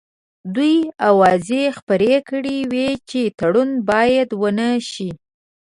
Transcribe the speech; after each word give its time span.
دوی 0.55 0.75
اوازې 1.09 1.63
خپرې 1.77 2.15
کړې 2.29 2.57
وې 2.71 2.89
چې 3.09 3.21
تړون 3.39 3.69
باید 3.89 4.29
ونه 4.41 4.69
شي. 4.91 5.09